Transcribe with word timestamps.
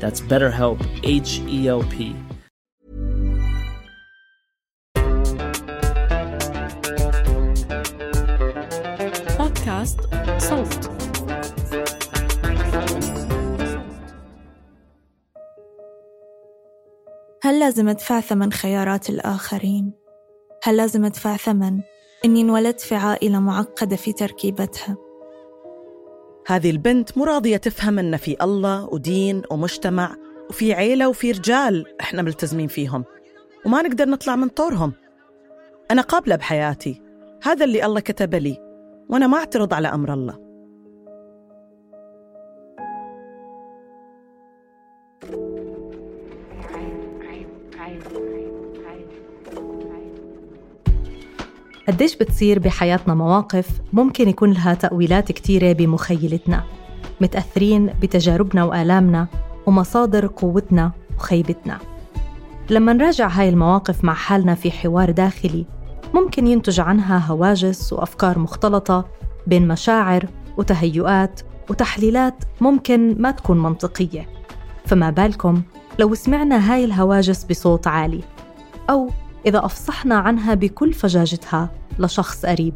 That's 0.00 0.20
BetterHelp, 0.22 0.80
H 1.04 1.40
E 1.56 1.68
L 1.68 1.82
P. 1.92 2.14
بودكاست 9.38 10.00
صوت 10.38 10.90
هل 17.42 17.60
لازم 17.60 17.88
أدفع 17.88 18.20
ثمن 18.20 18.52
خيارات 18.52 19.10
الآخرين؟ 19.10 19.92
هل 20.62 20.76
لازم 20.76 21.04
أدفع 21.04 21.36
ثمن 21.36 21.80
إني 22.24 22.40
انولدت 22.40 22.80
في 22.80 22.94
عائلة 22.94 23.40
معقدة 23.40 23.96
في 23.96 24.12
تركيبتها؟ 24.12 25.09
هذه 26.50 26.70
البنت 26.70 27.18
مو 27.18 27.24
راضية 27.24 27.56
تفهم 27.56 27.98
إن 27.98 28.16
في 28.16 28.36
الله 28.42 28.84
ودين 28.84 29.42
ومجتمع 29.50 30.16
وفي 30.48 30.74
عيلة 30.74 31.08
وفي 31.08 31.30
رجال 31.30 32.00
إحنا 32.00 32.22
ملتزمين 32.22 32.68
فيهم 32.68 33.04
وما 33.66 33.82
نقدر 33.82 34.08
نطلع 34.08 34.36
من 34.36 34.48
طورهم. 34.48 34.92
أنا 35.90 36.02
قابلة 36.02 36.36
بحياتي. 36.36 37.02
هذا 37.42 37.64
اللي 37.64 37.86
الله 37.86 38.00
كتب 38.00 38.34
لي. 38.34 38.56
وأنا 39.08 39.26
ما 39.26 39.36
أعترض 39.36 39.74
على 39.74 39.88
أمر 39.88 40.14
الله. 40.14 40.49
قديش 51.90 52.16
بتصير 52.16 52.58
بحياتنا 52.58 53.14
مواقف 53.14 53.68
ممكن 53.92 54.28
يكون 54.28 54.52
لها 54.52 54.74
تأويلات 54.74 55.32
كتيرة 55.32 55.72
بمخيلتنا 55.72 56.64
متأثرين 57.20 57.86
بتجاربنا 57.86 58.64
وآلامنا 58.64 59.26
ومصادر 59.66 60.26
قوتنا 60.26 60.92
وخيبتنا. 61.16 61.78
لما 62.70 62.92
نراجع 62.92 63.28
هاي 63.28 63.48
المواقف 63.48 64.04
مع 64.04 64.14
حالنا 64.14 64.54
في 64.54 64.70
حوار 64.70 65.10
داخلي 65.10 65.66
ممكن 66.14 66.46
ينتج 66.46 66.80
عنها 66.80 67.18
هواجس 67.18 67.92
وأفكار 67.92 68.38
مختلطة 68.38 69.04
بين 69.46 69.68
مشاعر 69.68 70.26
وتهيؤات 70.56 71.40
وتحليلات 71.70 72.44
ممكن 72.60 73.22
ما 73.22 73.30
تكون 73.30 73.62
منطقية. 73.62 74.28
فما 74.86 75.10
بالكم 75.10 75.62
لو 75.98 76.14
سمعنا 76.14 76.72
هاي 76.72 76.84
الهواجس 76.84 77.44
بصوت 77.44 77.86
عالي 77.86 78.20
أو 78.90 79.10
إذا 79.46 79.64
أفصحنا 79.64 80.14
عنها 80.14 80.54
بكل 80.54 80.92
فجاجتها 80.92 81.70
لشخص 81.98 82.46
قريب 82.46 82.74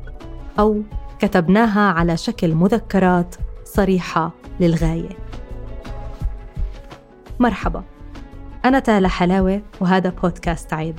أو 0.58 0.82
كتبناها 1.18 1.92
على 1.92 2.16
شكل 2.16 2.54
مذكرات 2.54 3.34
صريحة 3.64 4.32
للغاية. 4.60 5.08
مرحبا 7.40 7.84
أنا 8.64 8.78
تالا 8.78 9.08
حلاوة 9.08 9.62
وهذا 9.80 10.10
بودكاست 10.22 10.74
عيب. 10.74 10.96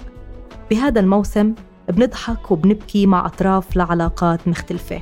بهذا 0.71 0.99
الموسم 0.99 1.53
بنضحك 1.89 2.51
وبنبكي 2.51 3.05
مع 3.05 3.25
أطراف 3.25 3.75
لعلاقات 3.75 4.47
مختلفة 4.47 5.01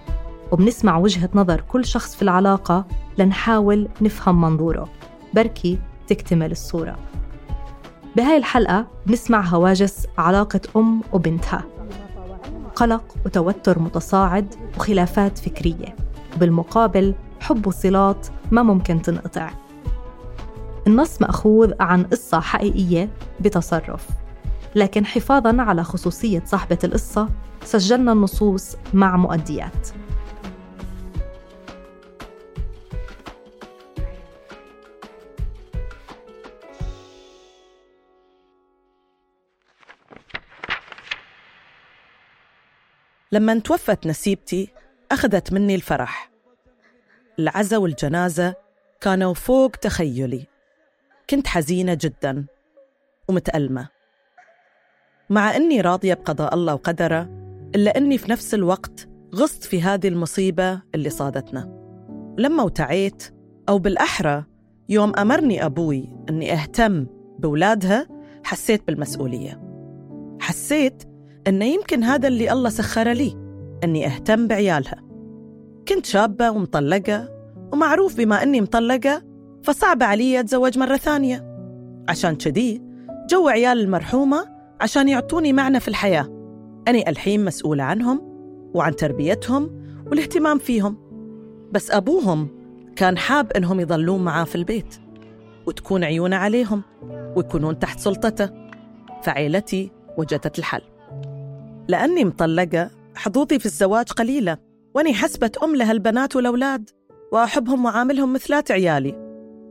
وبنسمع 0.52 0.98
وجهة 0.98 1.30
نظر 1.34 1.62
كل 1.62 1.86
شخص 1.86 2.16
في 2.16 2.22
العلاقة 2.22 2.86
لنحاول 3.18 3.88
نفهم 4.02 4.42
منظوره. 4.42 4.90
بركي 5.34 5.80
تكتمل 6.08 6.52
الصورة. 6.52 6.98
بهاي 8.16 8.38
الحلقة 8.38 8.88
بنسمع 9.06 9.42
هواجس 9.42 10.08
علاقة 10.18 10.60
أم 10.76 11.02
وبنتها. 11.14 11.64
قلق 12.76 13.04
وتوتر 13.26 13.80
متصاعد 13.80 14.56
وخلافات 14.78 15.38
فكرية. 15.38 15.96
بالمقابل 16.38 17.16
حب 17.40 17.68
وصلات 17.68 18.28
ما 18.52 18.64
ممكن 18.64 19.02
تنقطع. 19.02 19.50
النص 20.88 21.22
مأخوذ 21.22 21.72
عن 21.80 22.04
قصة 22.04 22.40
حقيقية 22.40 23.10
بتصرف. 23.40 24.08
لكن 24.76 25.06
حفاظاً 25.06 25.62
على 25.62 25.84
خصوصية 25.84 26.44
صاحبة 26.46 26.78
القصة 26.84 27.30
سجلنا 27.64 28.12
النصوص 28.12 28.76
مع 28.94 29.18
مؤديات. 29.18 29.88
لما 43.34 43.60
توفت 43.60 44.08
نسيبتي 44.08 44.70
أخذت 45.12 45.54
مني 45.54 45.76
الفرح. 45.76 46.32
العزا 47.40 47.78
والجنازة 47.78 48.56
كانوا 49.02 49.34
فوق 49.34 49.72
تخيلي. 49.72 50.48
كنت 51.30 51.48
حزينة 51.48 51.98
جدا 52.02 52.46
ومتألمة. 53.30 53.90
مع 55.30 55.56
أني 55.56 55.82
راضية 55.82 56.14
بقضاء 56.14 56.54
الله 56.54 56.74
وقدره 56.74 57.30
إلا 57.76 57.98
أني 57.98 58.18
في 58.18 58.32
نفس 58.32 58.54
الوقت 58.54 59.08
غصت 59.36 59.64
في 59.64 59.82
هذه 59.82 60.08
المصيبة 60.08 60.82
اللي 60.96 61.10
صادتنا. 61.10 61.62
لما 62.38 62.64
وتعيت 62.64 63.24
أو 63.70 63.78
بالأحرى 63.78 64.46
يوم 64.90 65.16
أمرني 65.16 65.66
أبوي 65.66 66.10
أني 66.30 66.54
أهتم 66.54 67.08
بولادها 67.40 68.08
حسيت 68.44 68.88
بالمسؤولية. 68.88 69.62
حسيت 70.42 71.13
أنه 71.48 71.66
يمكن 71.66 72.04
هذا 72.04 72.28
اللي 72.28 72.52
الله 72.52 72.70
سخر 72.70 73.12
لي 73.12 73.38
أني 73.84 74.08
أهتم 74.08 74.48
بعيالها. 74.48 75.04
كنت 75.88 76.06
شابة 76.06 76.52
ومطلقة 76.52 77.30
ومعروف 77.74 78.18
بما 78.18 78.44
أني 78.44 78.62
مطلقة 78.62 79.22
فصعب 79.64 80.04
علي 80.04 80.40
أتزوج 80.40 80.78
مرة 80.78 80.98
ثانية. 80.98 81.56
عشان 82.10 82.36
كذي 82.36 82.82
جو 83.30 83.48
عيال 83.48 83.80
المرحومة 83.80 84.46
عشان 84.82 85.10
يعطوني 85.10 85.54
معنى 85.54 85.80
في 85.80 85.88
الحياة. 85.88 86.26
أني 86.88 87.10
الحين 87.10 87.46
مسؤولة 87.46 87.84
عنهم 87.84 88.22
وعن 88.74 88.96
تربيتهم 88.96 89.84
والاهتمام 90.08 90.58
فيهم. 90.58 90.98
بس 91.72 91.92
أبوهم 91.92 92.48
كان 92.96 93.18
حاب 93.18 93.52
إنهم 93.52 93.80
يضلون 93.80 94.24
معاه 94.24 94.44
في 94.44 94.56
البيت 94.56 94.96
وتكون 95.66 96.04
عيونه 96.04 96.36
عليهم 96.36 96.82
ويكونون 97.36 97.80
تحت 97.80 98.00
سلطته. 98.00 98.50
فعيلتي 99.24 99.92
وجدت 100.18 100.60
الحل. 100.60 100.82
لأني 101.88 102.26
مطلقة. 102.26 102.90
حظوظي 103.16 103.60
في 103.60 103.66
الزواج 103.66 104.12
قليلة. 104.12 104.58
وأني 104.96 105.14
حسبة 105.14 105.52
أم 105.64 105.76
لهالبنات 105.76 106.36
والأولاد. 106.36 106.90
وأحبهم 107.32 107.86
وعاملهم 107.86 108.34
مثلات 108.34 108.72
عيالي. 108.72 109.16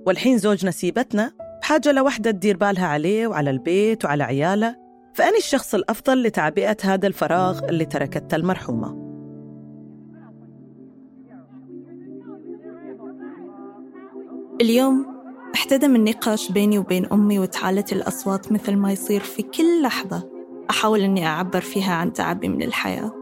والحين 0.07 0.39
زوج 0.39 0.67
نسيبتنا. 0.67 1.33
بحاجة 1.61 1.93
لوحدة 1.93 2.31
تدير 2.31 2.57
بالها 2.57 2.87
عليه 2.87 3.27
وعلى 3.27 3.51
البيت 3.51 4.05
وعلى 4.05 4.25
عياله. 4.25 4.77
فأني 5.15 5.39
الشخص 5.39 5.75
الأفضل 5.75 6.23
لتعبئة 6.23 6.77
هذا 6.83 7.07
الفراغ 7.07 7.69
اللي 7.69 7.85
تركته 7.85 8.37
المرحومة. 8.37 9.03
اليوم 14.61 15.07
أحتدم 15.55 15.97
النقاش 15.97 16.53
بيني 16.53 16.79
وبين 16.79 17.07
أمي 17.07 17.39
وتعالت 17.39 17.93
الأصوات 17.93 18.53
مثل 18.53 18.77
ما 18.77 18.93
يصير 18.93 19.21
في 19.21 19.43
كل 19.43 19.83
لحظة. 19.83 20.32
أحاول 20.73 21.01
أني 21.01 21.27
أعبر 21.27 21.61
فيها 21.61 21.95
عن 21.95 22.13
تعبي 22.13 22.49
من 22.49 22.63
الحياة. 22.63 23.13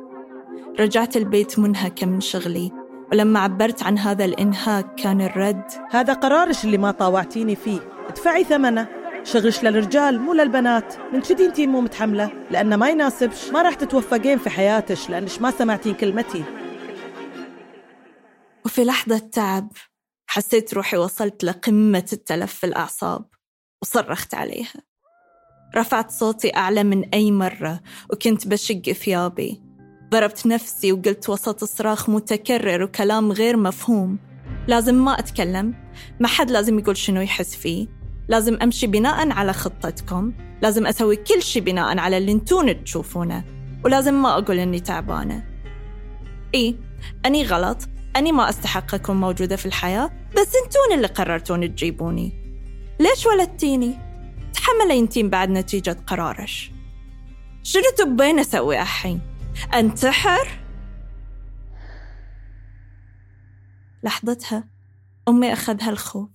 رجعت 0.80 1.16
البيت 1.16 1.58
منهكة 1.58 2.06
من 2.06 2.20
شغلي 2.20 2.72
ولما 3.12 3.40
عبرت 3.40 3.82
عن 3.82 3.98
هذا 3.98 4.24
الإنهاك 4.24 4.94
كان 4.94 5.20
الرد. 5.20 5.64
هذا 5.90 6.12
قرارش 6.12 6.64
اللي 6.64 6.78
ما 6.78 6.90
طاوعتيني 6.90 7.56
فيه. 7.56 7.80
ادفعي 8.08 8.44
ثمنه. 8.44 8.88
شغش 9.24 9.64
للرجال 9.64 10.20
مو 10.20 10.32
للبنات. 10.32 10.94
من 11.12 11.22
شدي 11.22 11.46
انتي 11.46 11.66
مو 11.66 11.80
متحملة 11.80 12.32
لأنه 12.50 12.76
ما 12.76 12.88
يناسبش. 12.88 13.50
ما 13.50 13.62
راح 13.62 13.74
تتوفقين 13.74 14.38
في 14.38 14.50
حياتش 14.50 15.10
لأنش 15.10 15.40
ما 15.40 15.50
سمعتين 15.50 15.94
كلمتي. 15.94 16.44
وفي 18.64 18.84
لحظة 18.84 19.18
تعب 19.18 19.72
حسيت 20.26 20.74
روحي 20.74 20.96
وصلت 20.96 21.44
لقمة 21.44 22.08
التلف 22.12 22.54
في 22.54 22.66
الأعصاب 22.66 23.24
وصرخت 23.82 24.34
عليها. 24.34 24.89
رفعت 25.76 26.10
صوتي 26.10 26.56
أعلى 26.56 26.84
من 26.84 27.04
أي 27.14 27.30
مرة 27.30 27.80
وكنت 28.12 28.48
بشق 28.48 28.92
ثيابي. 28.92 29.60
ضربت 30.10 30.46
نفسي 30.46 30.92
وقلت 30.92 31.28
وسط 31.28 31.64
صراخ 31.64 32.10
متكرر 32.10 32.82
وكلام 32.82 33.32
غير 33.32 33.56
مفهوم. 33.56 34.18
لازم 34.68 34.94
ما 34.94 35.18
أتكلم. 35.18 35.74
ما 36.20 36.28
حد 36.28 36.50
لازم 36.50 36.78
يقول 36.78 36.96
شنو 36.96 37.20
يحس 37.20 37.54
فيه. 37.54 37.86
لازم 38.28 38.58
أمشي 38.62 38.86
بناء 38.86 39.30
على 39.30 39.52
خطتكم. 39.52 40.32
لازم 40.62 40.86
أسوي 40.86 41.16
كل 41.16 41.42
شي 41.42 41.60
بناء 41.60 41.98
على 41.98 42.18
اللي 42.18 42.32
انتون 42.32 42.84
تشوفونه. 42.84 43.44
ولازم 43.84 44.22
ما 44.22 44.38
أقول 44.38 44.58
إني 44.58 44.80
تعبانة. 44.80 45.44
إيه 46.54 46.74
أني 47.26 47.44
غلط. 47.44 47.78
أني 48.16 48.32
ما 48.32 48.48
أستحق 48.48 48.94
أكون 48.94 49.16
موجودة 49.16 49.56
في 49.56 49.66
الحياة 49.66 50.10
بس 50.32 50.52
انتون 50.64 50.96
اللي 50.96 51.06
قررتون 51.06 51.74
تجيبوني. 51.74 52.32
ليش 53.00 53.26
ولدتيني؟ 53.26 54.09
تحملي 54.54 54.98
انتين 54.98 55.30
بعد 55.30 55.50
نتيجة 55.50 55.96
قرارش 56.06 56.70
شنو 57.62 57.84
تبين 57.98 58.38
أسوي 58.38 58.80
الحين؟ 58.82 59.20
أنتحر؟ 59.74 60.48
لحظتها 64.02 64.68
أمي 65.28 65.52
أخذها 65.52 65.90
الخوف 65.90 66.30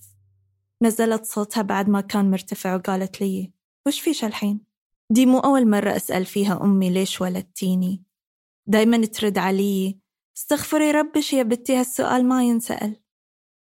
نزلت 0.81 1.25
صوتها 1.25 1.61
بعد 1.61 1.89
ما 1.89 2.01
كان 2.01 2.31
مرتفع 2.31 2.75
وقالت 2.75 3.21
لي 3.21 3.53
وش 3.87 3.99
فيش 3.99 4.23
الحين؟ 4.23 4.61
دي 5.09 5.25
مو 5.25 5.39
أول 5.39 5.69
مرة 5.69 5.95
أسأل 5.95 6.25
فيها 6.25 6.63
أمي 6.63 6.89
ليش 6.89 7.21
ولدتيني 7.21 8.03
دايما 8.67 9.05
ترد 9.05 9.37
علي 9.37 9.99
استغفري 10.37 10.91
ربش 10.91 11.33
يا 11.33 11.43
بنتي 11.43 11.75
هالسؤال 11.75 12.25
ما 12.25 12.43
ينسأل 12.43 12.95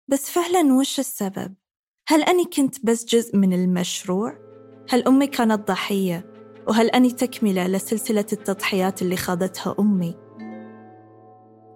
بس 0.09 0.31
فعلا 0.31 0.75
وش 0.75 0.99
السبب؟ 1.01 1.55
هل 2.13 2.23
أني 2.23 2.45
كنت 2.45 2.87
بس 2.87 3.05
جزء 3.05 3.37
من 3.37 3.53
المشروع؟ 3.53 4.39
هل 4.91 5.07
أمي 5.07 5.27
كانت 5.27 5.69
ضحية؟ 5.69 6.27
وهل 6.69 6.87
أني 6.87 7.11
تكملة 7.11 7.67
لسلسلة 7.67 8.27
التضحيات 8.33 9.03
اللي 9.03 9.17
خاضتها 9.17 9.75
أمي؟ 9.79 10.17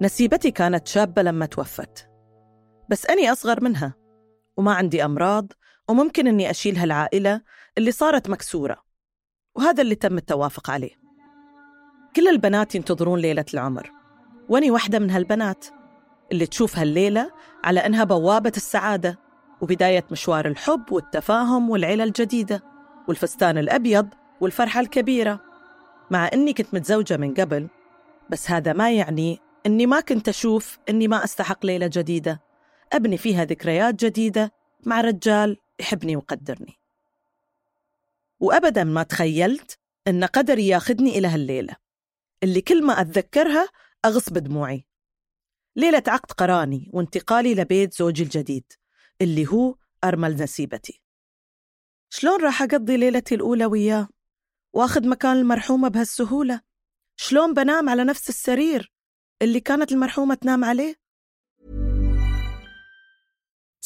نسيبتي 0.02 0.50
كانت 0.50 0.88
شابة 0.88 1.22
لما 1.22 1.46
توفت 1.46 2.08
بس 2.90 3.06
أني 3.06 3.32
أصغر 3.32 3.64
منها 3.64 3.94
وما 4.56 4.74
عندي 4.74 5.04
أمراض 5.04 5.52
وممكن 5.88 6.26
أني 6.26 6.50
أشيل 6.50 6.76
هالعائلة 6.76 7.40
اللي 7.78 7.90
صارت 7.90 8.30
مكسورة 8.30 8.76
وهذا 9.54 9.82
اللي 9.82 9.94
تم 9.94 10.18
التوافق 10.18 10.70
عليه 10.70 10.94
كل 12.16 12.28
البنات 12.28 12.74
ينتظرون 12.74 13.18
ليلة 13.18 13.44
العمر 13.54 13.90
وأني 14.48 14.70
واحدة 14.70 14.98
من 14.98 15.10
هالبنات 15.10 15.66
اللي 16.32 16.46
تشوف 16.46 16.78
هالليلة 16.78 17.30
على 17.64 17.80
أنها 17.86 18.04
بوابة 18.04 18.52
السعادة 18.56 19.25
وبداية 19.60 20.04
مشوار 20.10 20.46
الحب 20.46 20.92
والتفاهم 20.92 21.70
والعيلة 21.70 22.04
الجديدة 22.04 22.62
والفستان 23.08 23.58
الأبيض 23.58 24.08
والفرحة 24.40 24.80
الكبيرة. 24.80 25.40
مع 26.10 26.30
أني 26.32 26.52
كنت 26.52 26.74
متزوجة 26.74 27.16
من 27.16 27.34
قبل 27.34 27.68
بس 28.30 28.50
هذا 28.50 28.72
ما 28.72 28.92
يعني 28.92 29.38
أني 29.66 29.86
ما 29.86 30.00
كنت 30.00 30.28
أشوف 30.28 30.78
أني 30.88 31.08
ما 31.08 31.24
أستحق 31.24 31.66
ليلة 31.66 31.90
جديدة. 31.92 32.40
أبني 32.92 33.16
فيها 33.16 33.44
ذكريات 33.44 34.04
جديدة 34.04 34.52
مع 34.86 35.00
رجال 35.00 35.56
يحبني 35.80 36.16
ويقدرني. 36.16 36.78
وأبدا 38.40 38.84
ما 38.84 39.02
تخيلت 39.02 39.78
أن 40.08 40.24
قدري 40.24 40.68
ياخذني 40.68 41.18
إلى 41.18 41.28
هالليلة. 41.28 41.76
اللي 42.42 42.60
كل 42.60 42.84
ما 42.84 43.00
أتذكرها 43.00 43.68
أغص 44.04 44.30
بدموعي 44.30 44.84
ليلة 45.76 46.02
عقد 46.06 46.32
قراني 46.32 46.90
وانتقالي 46.92 47.54
لبيت 47.54 47.94
زوجي 47.94 48.22
الجديد. 48.22 48.72
اللي 49.20 49.46
هو 49.46 49.74
أرمل 50.04 50.36
نسيبتي 50.36 51.00
شلون 52.10 52.40
راح 52.40 52.62
أقضي 52.62 52.96
ليلتي 52.96 53.34
الأولى 53.34 53.66
وياه 53.66 54.08
وأخذ 54.72 55.08
مكان 55.08 55.36
المرحومة 55.36 55.88
بهالسهولة 55.88 56.60
شلون 57.16 57.54
بنام 57.54 57.88
على 57.88 58.04
نفس 58.04 58.28
السرير 58.28 58.92
اللي 59.42 59.60
كانت 59.60 59.92
المرحومة 59.92 60.34
تنام 60.34 60.64
عليه 60.64 61.06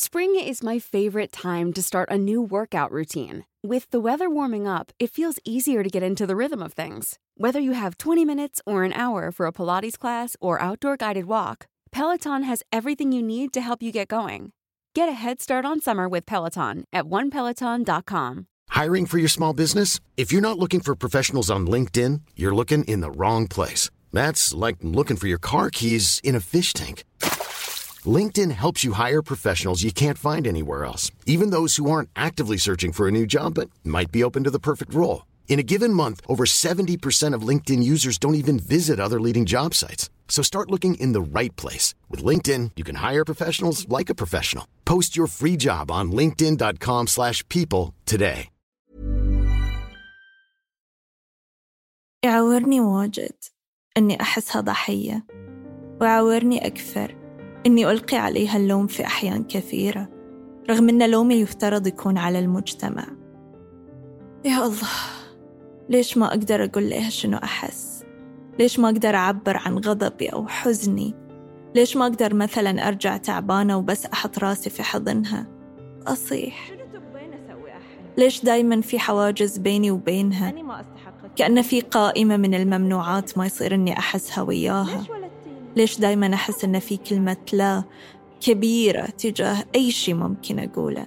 Spring 0.07 0.35
is 0.35 0.63
my 0.63 0.79
favorite 0.79 1.31
time 1.31 1.75
to 1.75 1.83
start 1.83 2.09
a 2.11 2.17
new 2.17 2.41
workout 2.41 2.91
routine. 2.91 3.45
With 3.63 3.91
the 3.91 4.01
weather 4.01 4.31
warming 4.31 4.67
up, 4.67 4.93
it 4.99 5.11
feels 5.11 5.39
easier 5.45 5.83
to 5.83 5.91
get 5.91 6.03
into 6.03 6.27
the 6.27 6.35
rhythm 6.35 6.63
of 6.63 6.73
things. 6.73 7.19
Whether 7.37 7.61
you 7.61 7.73
have 7.73 7.99
20 7.99 8.25
minutes 8.25 8.63
or 8.65 8.85
an 8.85 8.95
hour 8.95 9.31
for 9.31 9.45
a 9.47 9.53
Pilates 9.53 9.99
class 9.99 10.39
or 10.41 10.63
outdoor 10.63 10.97
guided 10.97 11.27
walk, 11.27 11.67
Peloton 11.93 12.45
has 12.45 12.63
everything 12.73 13.13
you 13.13 13.23
need 13.23 13.53
to 13.53 13.61
help 13.61 13.83
you 13.83 13.93
get 13.93 14.09
going. 14.09 14.53
Get 14.93 15.09
a 15.09 15.13
head 15.13 15.41
start 15.41 15.65
on 15.65 15.81
summer 15.81 16.09
with 16.09 16.27
Peloton 16.27 16.85
at 16.93 17.05
onepeloton.com. 17.05 18.47
Hiring 18.71 19.07
for 19.07 19.19
your 19.19 19.29
small 19.29 19.53
business? 19.53 20.01
If 20.17 20.33
you're 20.33 20.41
not 20.41 20.59
looking 20.59 20.81
for 20.81 20.97
professionals 20.97 21.49
on 21.49 21.67
LinkedIn, 21.69 22.23
you're 22.35 22.55
looking 22.55 22.83
in 22.85 23.01
the 23.01 23.11
wrong 23.13 23.47
place. 23.47 23.89
That's 24.13 24.53
like 24.53 24.77
looking 24.83 25.17
for 25.17 25.29
your 25.29 25.39
car 25.39 25.71
keys 25.71 26.21
in 26.25 26.35
a 26.35 26.41
fish 26.41 26.73
tank. 26.73 27.05
LinkedIn 28.05 28.51
helps 28.51 28.83
you 28.83 28.95
hire 28.95 29.23
professionals 29.23 29.83
you 29.85 29.93
can't 29.93 30.19
find 30.19 30.47
anywhere 30.47 30.85
else, 30.85 31.13
even 31.25 31.51
those 31.51 31.77
who 31.77 31.89
aren't 31.89 32.09
actively 32.17 32.57
searching 32.57 32.91
for 32.91 33.07
a 33.07 33.13
new 33.13 33.27
job 33.27 33.55
but 33.55 33.71
might 33.85 34.11
be 34.11 34.25
open 34.25 34.43
to 34.45 34.51
the 34.51 34.59
perfect 34.59 34.93
role. 34.93 35.23
In 35.50 35.58
a 35.60 35.64
given 35.64 35.94
month, 35.94 36.20
over 36.28 36.44
70% 36.44 37.34
of 37.34 37.48
LinkedIn 37.48 37.82
users 37.82 38.18
don't 38.18 38.36
even 38.36 38.60
visit 38.60 39.00
other 39.00 39.22
leading 39.22 39.46
job 39.46 39.74
sites. 39.74 40.10
So 40.28 40.44
start 40.44 40.70
looking 40.70 40.96
in 40.96 41.14
the 41.14 41.40
right 41.40 41.56
place. 41.56 41.96
With 42.10 42.26
LinkedIn, 42.26 42.72
you 42.76 42.84
can 42.84 42.96
hire 42.96 43.24
professionals 43.24 43.88
like 43.88 44.10
a 44.10 44.16
professional. 44.16 44.68
Post 44.84 45.16
your 45.16 45.28
free 45.28 45.56
job 45.56 45.90
on 45.90 46.12
linkedin.com 46.12 47.08
slash 47.08 47.48
people 47.48 47.94
today. 48.06 48.50
يعورني 52.26 52.82
واجد 52.82 53.34
أني 53.98 54.22
أحسها 54.22 54.62
ضحية 54.62 55.26
ويعورني 56.02 56.68
أكثر 56.68 57.16
أني 57.66 57.92
ألقي 57.92 58.18
عليها 58.18 58.58
اللوم 58.58 58.88
في 58.88 59.06
أحيان 59.06 59.44
كثيرة 59.44 60.10
رغم 60.70 60.90
أن 60.90 61.12
لومي 61.12 61.36
يفترض 61.36 61.88
يكون 61.88 62.18
على 62.18 62.40
المجتمع 62.40 63.08
يا 64.46 64.66
الله 64.66 64.90
ليش 65.91 66.17
ما 66.17 66.27
أقدر 66.27 66.65
أقول 66.65 66.91
لها 66.91 67.11
شنو 67.11 67.37
أحس؟ 67.37 68.05
ليش 68.59 68.79
ما 68.79 68.89
أقدر 68.89 69.15
أعبر 69.15 69.57
عن 69.57 69.79
غضبي 69.79 70.29
أو 70.29 70.49
حزني؟ 70.49 71.15
ليش 71.75 71.97
ما 71.97 72.07
أقدر 72.07 72.35
مثلا 72.35 72.89
أرجع 72.89 73.17
تعبانة 73.17 73.77
وبس 73.77 74.07
أحط 74.07 74.39
راسي 74.39 74.71
في 74.71 74.83
حضنها؟ 74.83 75.47
أصيح. 76.07 76.71
ليش 78.19 78.45
دايما 78.45 78.81
في 78.81 78.99
حواجز 78.99 79.59
بيني 79.59 79.91
وبينها؟ 79.91 80.53
كأن 81.37 81.63
في 81.63 81.81
قائمة 81.81 82.37
من 82.37 82.55
الممنوعات 82.55 83.39
ما 83.39 83.47
يصير 83.47 83.75
أني 83.75 83.99
أحسها 83.99 84.43
وياها. 84.43 85.07
ليش 85.77 86.01
دايما 86.01 86.35
أحس 86.35 86.65
أن 86.65 86.79
في 86.79 86.97
كلمة 86.97 87.37
لا 87.53 87.85
كبيرة 88.41 89.07
تجاه 89.07 89.65
أي 89.75 89.91
شيء 89.91 90.15
ممكن 90.15 90.59
أقوله؟ 90.59 91.07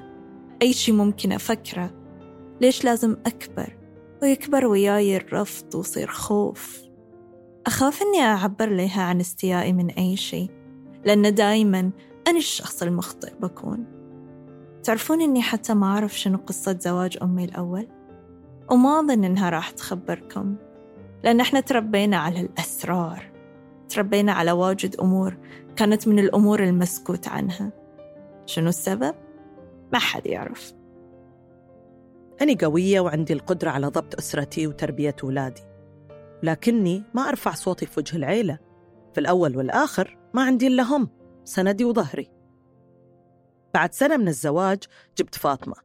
أي 0.62 0.74
شيء 0.74 0.96
ممكن 0.96 1.32
أفكره؟ 1.32 1.92
ليش 2.62 2.84
لازم 2.84 3.18
أكبر؟ 3.26 3.83
ويكبر 4.24 4.66
وياي 4.66 5.18
الرفض 5.18 5.76
وصير 5.76 6.08
خوف. 6.08 6.82
أخاف 7.68 8.02
أني 8.02 8.22
أعبر 8.22 8.70
لها 8.70 9.02
عن 9.02 9.20
استيائي 9.20 9.74
من 9.74 9.90
أي 9.90 10.16
شيء 10.16 10.50
لأن 11.06 11.36
دايما 11.36 11.92
أنا 12.28 12.38
الشخص 12.38 12.84
المخطئ 12.84 13.34
بكون. 13.40 13.86
تعرفون 14.84 15.22
أني 15.22 15.42
حتى 15.42 15.74
ما 15.74 15.88
أعرف 15.88 16.20
شنو 16.20 16.38
قصة 16.38 16.78
زواج 16.80 17.18
أمي 17.22 17.46
الأول؟ 17.46 17.88
وما 18.72 19.00
أظن 19.00 19.24
إنها 19.24 19.50
راح 19.50 19.70
تخبركم 19.70 20.56
لأن 21.24 21.40
إحنا 21.40 21.60
تربينا 21.60 22.18
على 22.18 22.42
الأسرار 22.42 23.32
تربينا 23.90 24.32
على 24.32 24.52
واجد 24.52 24.96
أمور 24.96 25.38
كانت 25.76 26.08
من 26.08 26.20
الأمور 26.20 26.64
المسكوت 26.64 27.28
عنها. 27.28 27.72
شنو 28.46 28.70
السبب؟ 28.70 29.16
ما 29.94 30.00
حد 30.00 30.26
يعرف. 30.26 30.74
أنا 32.44 32.58
قوية 32.62 33.00
وعندي 33.00 33.34
القدرة 33.34 33.70
على 33.70 33.88
ضبط 33.88 34.16
أسرتي 34.16 34.68
وتربية 34.68 35.16
أولادي 35.24 35.62
لكني 36.44 37.04
ما 37.14 37.30
أرفع 37.30 37.54
صوتي 37.54 37.86
في 37.86 38.00
وجه 38.00 38.16
العيلة. 38.16 38.60
في 39.14 39.20
الأول 39.20 39.58
والآخر 39.58 40.18
ما 40.34 40.44
عندي 40.44 40.68
إلا 40.68 40.84
هم 40.84 41.10
سندي 41.44 41.86
وظهري. 41.86 42.32
بعد 43.74 43.94
سنة 43.94 44.18
من 44.18 44.28
الزواج 44.28 44.84
جبت 45.18 45.36
فاطمة. 45.36 45.76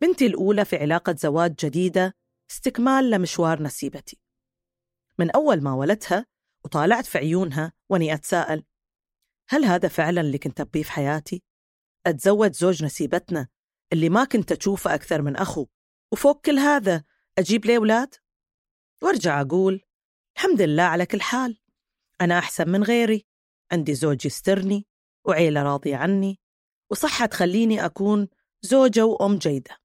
بنتي 0.00 0.26
الأولى 0.26 0.64
في 0.64 0.76
علاقة 0.76 1.14
زواج 1.18 1.54
جديدة 1.64 2.14
استكمال 2.50 3.10
لمشوار 3.10 3.62
نسيبتي. 3.62 4.20
من 5.18 5.30
أول 5.30 5.62
ما 5.62 5.74
ولدتها 5.74 6.26
وطالعت 6.64 7.06
في 7.06 7.18
عيونها 7.18 7.72
وأني 7.90 8.14
أتساءل 8.14 8.64
هل 9.48 9.64
هذا 9.64 9.88
فعلا 9.88 10.20
اللي 10.20 10.38
كنت 10.38 10.60
أبيه 10.60 10.82
في 10.82 10.92
حياتي؟ 10.92 11.42
أتزوج 12.06 12.52
زوج 12.52 12.84
نسيبتنا 12.84 13.48
اللي 13.92 14.08
ما 14.08 14.24
كنت 14.24 14.52
أشوفه 14.52 14.94
أكثر 14.94 15.22
من 15.22 15.36
أخو. 15.36 15.66
وفوق 16.12 16.40
كل 16.40 16.58
هذا 16.58 17.04
أجيب 17.38 17.66
لي 17.66 17.76
أولاد؟ 17.76 18.14
وأرجع 19.02 19.40
أقول 19.40 19.80
الحمد 20.36 20.62
لله 20.62 20.82
على 20.82 21.06
كل 21.06 21.20
حال 21.20 21.58
أنا 22.20 22.38
أحسن 22.38 22.68
من 22.68 22.82
غيري 22.82 23.26
عندي 23.72 23.94
زوج 23.94 24.26
يسترني 24.26 24.86
وعيلة 25.24 25.62
راضية 25.62 25.96
عني 25.96 26.40
وصحة 26.90 27.26
تخليني 27.26 27.84
أكون 27.84 28.28
زوجة 28.62 29.04
وأم 29.04 29.38
جيدة. 29.38 29.76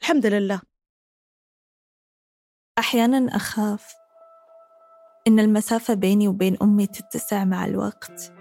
الحمد 0.00 0.26
لله. 0.26 0.60
أحيانا 2.78 3.36
أخاف 3.36 3.94
إن 5.28 5.40
المسافة 5.40 5.94
بيني 5.94 6.28
وبين 6.28 6.56
أمي 6.62 6.86
تتسع 6.86 7.44
مع 7.44 7.64
الوقت 7.64 8.32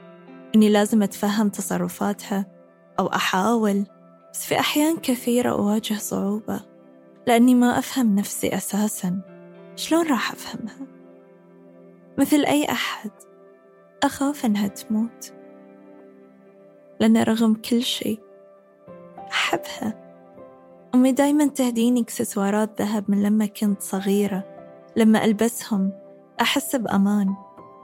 إني 0.56 0.70
لازم 0.70 1.04
أتفهم 1.04 1.50
تصرفاتها 1.50 2.46
أو 3.00 3.08
أحاول 3.08 3.86
بس 4.34 4.46
في 4.46 4.60
أحيان 4.60 4.98
كثيرة 4.98 5.51
أواجه 5.51 5.94
صعوبة. 5.94 6.76
لأني 7.27 7.55
ما 7.55 7.79
أفهم 7.79 8.15
نفسي 8.15 8.55
أساساً. 8.55 9.22
شلون 9.75 10.07
راح 10.07 10.31
أفهمها؟ 10.31 10.88
مثل 12.17 12.46
أي 12.46 12.72
أحد 12.72 13.12
أخاف 14.03 14.46
إنها 14.46 14.67
تموت. 14.67 15.34
لأن 17.00 17.17
رغم 17.17 17.53
كل 17.53 17.81
شيء 17.81 18.19
أحبها. 19.31 20.13
أمي 20.96 21.12
دايما 21.12 21.48
تهديني 21.48 22.01
إكسسوارات 22.01 22.81
ذهب 22.81 23.12
من 23.12 23.24
لما 23.24 23.46
كنت 23.46 23.81
صغيرة. 23.81 24.43
لما 24.96 25.25
ألبسهم 25.25 25.91
أحس 26.41 26.75
بأمان 26.75 27.36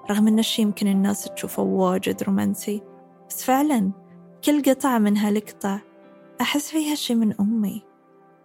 رغم 0.09 0.27
إن 0.27 0.39
الشي 0.39 0.62
يمكن 0.62 0.88
الناس 0.88 1.23
تشوفه 1.23 1.63
واجد 1.63 2.23
رومانسي. 2.23 2.81
بس 3.29 3.43
فعلا 3.43 3.91
كل 4.45 4.63
قطعة 4.63 4.97
من 4.97 5.17
هالقطع 5.17 5.79
أحس 6.41 6.69
فيها 6.69 6.95
شي 6.95 7.15
من 7.15 7.33
أمي. 7.39 7.92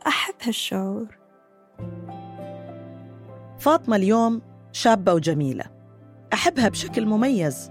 أحب 0.09 0.35
هالشعور. 0.43 1.07
فاطمة 3.59 3.97
اليوم 3.97 4.43
شابة 4.73 5.15
وجميلة. 5.15 5.65
أحبها 6.33 6.69
بشكل 6.69 7.07
مميز. 7.07 7.71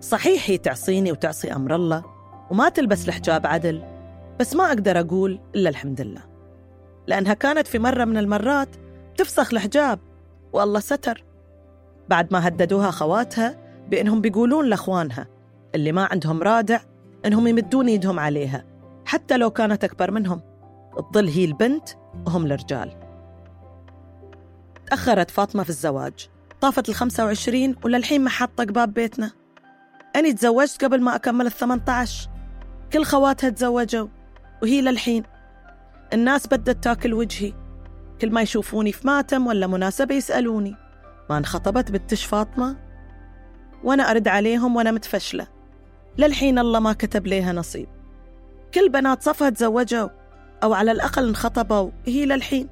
صحيح 0.00 0.50
هي 0.50 0.58
تعصيني 0.58 1.12
وتعصي 1.12 1.52
أمر 1.52 1.74
الله 1.74 2.04
وما 2.50 2.68
تلبس 2.68 3.08
الحجاب 3.08 3.46
عدل 3.46 3.82
بس 4.40 4.56
ما 4.56 4.64
أقدر 4.64 5.00
أقول 5.00 5.40
إلا 5.54 5.70
الحمد 5.70 6.00
لله. 6.00 6.22
لأنها 7.06 7.34
كانت 7.34 7.66
في 7.66 7.78
مرة 7.78 8.04
من 8.04 8.16
المرات 8.16 8.68
تفسخ 9.16 9.52
الحجاب 9.54 9.98
والله 10.52 10.80
ستر. 10.80 11.24
بعد 12.08 12.32
ما 12.32 12.48
هددوها 12.48 12.90
خواتها 12.90 13.58
بأنهم 13.90 14.20
بيقولون 14.20 14.66
لأخوانها 14.68 15.26
اللي 15.74 15.92
ما 15.92 16.08
عندهم 16.10 16.42
رادع 16.42 16.80
أنهم 17.26 17.46
يمدون 17.46 17.88
يدهم 17.88 18.20
عليها 18.20 18.64
حتى 19.04 19.36
لو 19.36 19.50
كانت 19.50 19.84
أكبر 19.84 20.10
منهم. 20.10 20.51
تظل 21.00 21.28
هي 21.28 21.44
البنت 21.44 21.88
وهم 22.26 22.46
الرجال. 22.46 22.98
تأخرت 24.86 25.30
فاطمة 25.30 25.62
في 25.62 25.70
الزواج. 25.70 26.28
طافت 26.60 26.88
ال 26.88 26.94
25 26.94 27.76
وللحين 27.84 28.20
ما 28.24 28.30
حاطة 28.30 28.64
باب 28.64 28.94
بيتنا. 28.94 29.30
أني 30.16 30.32
تزوجت 30.32 30.84
قبل 30.84 31.00
ما 31.00 31.16
أكمل 31.16 31.46
ال 31.46 31.52
18 31.52 32.30
كل 32.92 33.04
خواتها 33.04 33.50
تزوجوا 33.50 34.08
وهي 34.62 34.80
للحين. 34.80 35.22
الناس 36.12 36.46
بدت 36.46 36.84
تاكل 36.84 37.14
وجهي. 37.14 37.52
كل 38.20 38.32
ما 38.32 38.42
يشوفوني 38.42 38.92
في 38.92 39.06
ماتم 39.06 39.46
ولا 39.46 39.66
مناسبة 39.66 40.14
يسألوني. 40.14 40.76
ما 41.30 41.38
انخطبت 41.38 41.90
بنتش 41.90 42.24
فاطمة. 42.24 42.76
وأنا 43.84 44.10
أرد 44.10 44.28
عليهم 44.28 44.76
وأنا 44.76 44.90
متفشلة. 44.90 45.46
للحين 46.18 46.58
الله 46.58 46.80
ما 46.80 46.92
كتب 46.92 47.26
ليها 47.26 47.52
نصيب. 47.52 47.88
كل 48.74 48.88
بنات 48.88 49.22
صفها 49.22 49.50
تزوجوا. 49.50 50.08
أو 50.62 50.74
على 50.74 50.92
الأقل 50.92 51.28
انخطبوا 51.28 51.90
هي 52.06 52.26
للحين 52.26 52.68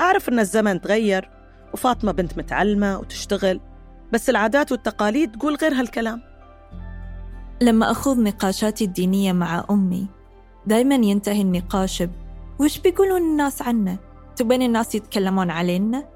أعرف 0.00 0.28
أن 0.28 0.38
الزمن 0.38 0.80
تغير 0.80 1.30
وفاطمة 1.74 2.12
بنت 2.12 2.38
متعلمة 2.38 2.98
وتشتغل 2.98 3.60
بس 4.12 4.30
العادات 4.30 4.72
والتقاليد 4.72 5.32
تقول 5.32 5.54
غير 5.54 5.72
هالكلام 5.72 6.22
لما 7.62 7.90
أخوض 7.90 8.18
نقاشاتي 8.18 8.84
الدينية 8.84 9.32
مع 9.32 9.64
أمي 9.70 10.06
دايما 10.66 10.94
ينتهي 10.94 11.42
النقاش 11.42 12.02
ب 12.02 12.10
وش 12.60 12.78
بيقولون 12.78 13.22
الناس 13.22 13.62
عنا؟ 13.62 13.98
تبين 14.36 14.62
الناس 14.62 14.94
يتكلمون 14.94 15.50
علينا؟ 15.50 16.08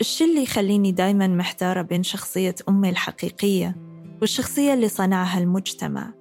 الشي 0.00 0.24
اللي 0.24 0.42
يخليني 0.42 0.92
دايما 0.92 1.26
محتارة 1.26 1.82
بين 1.82 2.02
شخصية 2.02 2.54
أمي 2.68 2.88
الحقيقية 2.90 3.76
والشخصية 4.20 4.74
اللي 4.74 4.88
صنعها 4.88 5.38
المجتمع 5.38 6.12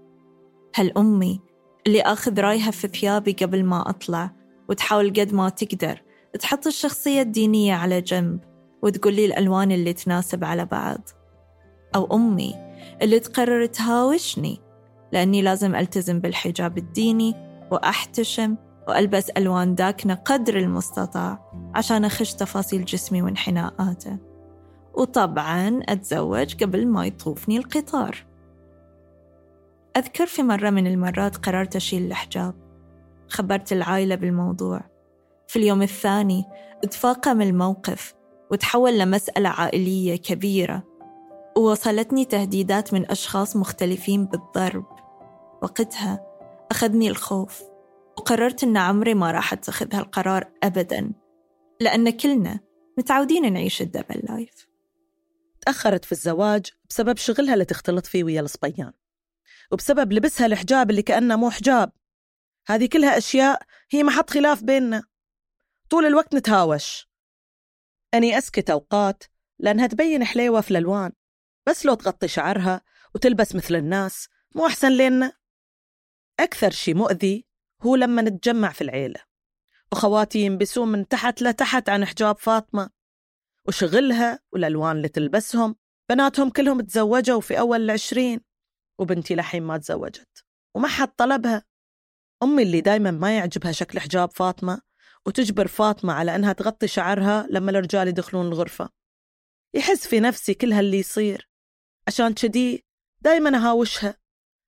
هل 0.76 0.98
أمي 0.98 1.42
اللي 1.88 2.02
آخذ 2.02 2.40
رايها 2.40 2.72
في 2.72 2.88
ثيابي 2.88 3.32
قبل 3.32 3.64
ما 3.64 3.90
أطلع 3.90 4.32
وتحاول 4.70 5.10
قد 5.10 5.34
ما 5.34 5.50
تقدر 5.50 6.02
تحط 6.40 6.68
الشخصية 6.68 7.22
الدينية 7.22 7.74
على 7.74 8.02
جنب 8.02 8.40
وتقول 8.84 9.14
لي 9.14 9.26
الألوان 9.26 9.72
اللي 9.72 9.94
تناسب 9.94 10.44
على 10.44 10.66
بعض. 10.66 11.10
أو 11.96 12.16
أمي 12.16 12.56
اللي 13.02 13.20
تقرر 13.20 13.66
تهاوشني 13.66 14.60
لأني 15.12 15.42
لازم 15.42 15.76
ألتزم 15.76 16.20
بالحجاب 16.20 16.78
الديني 16.78 17.36
وأحتشم 17.72 18.56
وألبس 18.88 19.30
ألوان 19.30 19.76
داكنة 19.76 20.14
قدر 20.14 20.58
المستطاع 20.58 21.52
عشان 21.76 22.06
أخش 22.06 22.34
تفاصيل 22.34 22.86
جسمي 22.86 23.22
وانحناءاته. 23.22 24.18
وطبعا 24.94 25.80
أتزوج 25.90 26.64
قبل 26.64 26.88
ما 26.88 27.06
يطوفني 27.06 27.58
القطار. 27.58 28.31
أذكر 29.98 30.26
في 30.26 30.44
مرة 30.44 30.70
من 30.70 30.88
المرات 30.88 31.38
قررت 31.38 31.76
أشيل 31.76 32.06
الحجاب 32.06 32.56
خبرت 33.30 33.72
العائلة 33.72 34.16
بالموضوع. 34.16 34.82
في 35.48 35.60
اليوم 35.60 35.82
الثاني 35.82 36.46
تفاقم 36.92 37.42
الموقف 37.42 38.14
وتحول 38.52 39.00
لمسألة 39.00 39.50
عائلية 39.50 40.16
كبيرة. 40.16 40.84
ووصلتني 41.58 42.26
تهديدات 42.26 42.94
من 42.94 43.12
أشخاص 43.12 43.56
مختلفين 43.56 44.26
بالضرب. 44.26 44.86
وقتها 45.62 46.26
أخذني 46.72 47.10
الخوف 47.10 47.62
وقررت 48.18 48.64
أن 48.64 48.78
عمري 48.78 49.14
ما 49.14 49.32
راح 49.32 49.54
أتخذ 49.54 49.96
هالقرار 49.96 50.52
أبدا 50.64 51.12
لأن 51.82 52.10
كلنا 52.10 52.60
متعودين 52.98 53.54
نعيش 53.54 53.82
الدبل 53.82 54.22
لايف 54.24 54.68
تأخرت 55.62 56.06
في 56.06 56.12
الزواج 56.12 56.66
بسبب 56.90 57.18
شغلها 57.18 57.54
اللي 57.54 57.66
تختلط 57.66 58.06
فيه 58.06 58.24
ويا 58.24 58.42
الصبيان. 58.42 58.92
وبسبب 59.72 60.14
لبسها 60.14 60.46
الحجاب 60.46 60.90
اللي 60.90 61.02
كأنه 61.02 61.36
مو 61.36 61.50
حجاب. 61.50 61.92
هذه 62.68 62.86
كلها 62.86 63.18
أشياء 63.18 63.62
هي 63.92 64.04
محط 64.04 64.30
خلاف 64.30 64.64
بيننا. 64.64 65.04
طول 65.90 66.06
الوقت 66.06 66.36
نتهاوش. 66.36 67.08
أني 68.14 68.38
أسكت 68.38 68.70
أوقات 68.70 69.24
لأنها 69.60 69.88
تبين 69.88 70.26
حليوة 70.26 70.62
في 70.62 70.72
الألوان. 70.72 71.12
بس 71.68 71.86
لو 71.86 71.94
تغطي 71.94 72.28
شعرها 72.28 72.82
وتلبس 73.16 73.56
مثل 73.56 73.76
الناس 73.76 74.30
مو 74.56 74.68
أحسن 74.68 74.92
لنا 74.92 75.34
أكثر 76.40 76.72
شي 76.72 76.94
مؤذي 76.94 77.46
هو 77.82 77.96
لما 77.96 78.22
نتجمع 78.22 78.72
في 78.72 78.82
العيلة. 78.82 79.20
وخواتي 79.92 80.40
ينبسون 80.40 80.92
من 80.92 81.08
تحت 81.08 81.42
لتحت 81.42 81.90
عن 81.90 82.06
حجاب 82.06 82.38
فاطمة. 82.38 82.90
وشغلها 83.68 84.40
والألوان 84.52 84.98
اللي 84.98 85.08
تلبسهم 85.08 85.76
بناتهم 86.10 86.50
كلهم 86.50 86.82
تزوجوا 86.82 87.42
في 87.42 87.60
أول 87.60 87.82
العشرين. 87.82 88.51
وبنتي 89.02 89.36
لحين 89.36 89.64
ما 89.64 89.78
تزوجت. 89.78 90.46
وما 90.76 90.88
حد 90.88 91.08
طلبها. 91.08 91.64
أمي 92.44 92.64
اللي 92.64 92.82
دايما 92.82 93.12
ما 93.12 93.38
يعجبها 93.38 93.72
شكل 93.72 94.00
حجاب 94.00 94.32
فاطمة 94.32 94.82
وتجبر 95.26 95.68
فاطمة 95.68 96.14
على 96.14 96.36
أنها 96.36 96.54
تغطي 96.54 96.88
شعرها 96.88 97.48
لما 97.50 97.72
الرجال 97.72 98.08
يدخلون 98.08 98.48
الغرفة. 98.48 98.90
يحس 99.74 100.08
في 100.08 100.20
نفسي 100.20 100.54
كل 100.54 100.74
هاللي 100.74 101.00
يصير. 101.00 101.50
عشان 102.08 102.34
كذي 102.34 102.86
دايما 103.22 103.58
أهاوشها. 103.58 104.18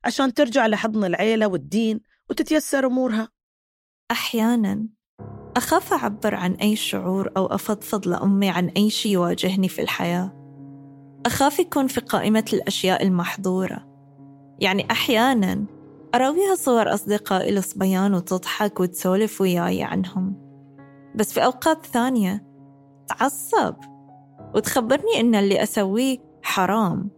عشان 0.06 0.34
ترجع 0.34 0.68
لحضن 0.68 1.06
العيلة 1.06 1.48
والدين 1.48 2.02
وتتيسر 2.30 2.86
أمورها. 2.86 3.30
أحيانا 4.12 4.88
أخاف 5.58 5.94
أعبر 5.94 6.36
عن 6.36 6.54
أي 6.54 6.76
شعور 6.76 7.32
أو 7.38 7.46
أفضفض 7.46 8.08
لأمي 8.08 8.50
عن 8.50 8.68
أي 8.68 8.90
شيء 8.90 9.12
يواجهني 9.12 9.70
في 9.70 9.82
الحياة. 9.82 10.40
أخاف 11.26 11.60
يكون 11.60 11.88
في 11.88 12.02
قائمة 12.02 12.46
الأشياء 12.54 13.04
المحظورة. 13.04 13.93
يعني 14.60 14.92
أحيانا 14.92 15.66
أراويها 16.16 16.56
صور 16.56 16.94
أصدقائي 16.94 17.58
الصبيان 17.58 18.14
وتضحك 18.14 18.80
وتسولف 18.80 19.42
وياي 19.42 19.84
عنهم. 19.84 20.36
بس 21.16 21.34
في 21.34 21.46
أوقات 21.46 21.86
ثانية 21.86 22.44
تعصب 23.08 23.76
وتخبرني 24.56 25.20
إن 25.20 25.36
اللي 25.36 25.64
أسويه 25.64 26.18
حرام 26.44 27.10